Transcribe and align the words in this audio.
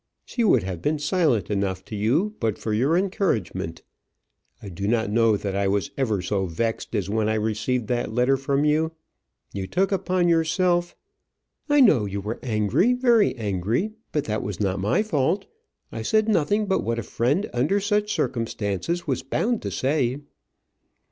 She 0.25 0.43
would 0.43 0.63
have 0.63 0.81
been 0.81 0.97
silent 0.97 1.51
enough 1.51 1.85
to 1.85 1.95
you 1.95 2.33
but 2.39 2.57
for 2.57 2.73
your 2.73 2.97
encouragement. 2.97 3.83
I 4.59 4.67
do 4.69 4.87
not 4.87 5.11
know 5.11 5.37
that 5.37 5.55
I 5.55 5.67
was 5.67 5.91
ever 5.95 6.23
so 6.23 6.47
vexed 6.47 6.95
as 6.95 7.07
when 7.07 7.29
I 7.29 7.35
received 7.35 7.85
that 7.89 8.11
letter 8.11 8.35
from 8.35 8.65
you. 8.65 8.93
You 9.53 9.67
took 9.67 9.91
upon 9.91 10.27
yourself" 10.27 10.95
"I 11.69 11.81
know 11.81 12.05
you 12.05 12.19
were 12.19 12.39
angry, 12.41 12.93
very 12.93 13.35
angry. 13.35 13.91
But 14.11 14.23
that 14.23 14.41
was 14.41 14.59
not 14.59 14.79
my 14.79 15.03
fault. 15.03 15.45
I 15.91 16.01
said 16.01 16.27
nothing 16.27 16.65
but 16.65 16.81
what 16.83 16.97
a 16.97 17.03
friend 17.03 17.47
under 17.53 17.79
such 17.79 18.11
circumstances 18.11 19.05
was 19.05 19.21
bound 19.21 19.61
to 19.61 19.69
say." 19.69 20.17